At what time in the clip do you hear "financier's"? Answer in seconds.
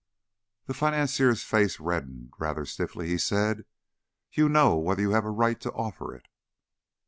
0.73-1.43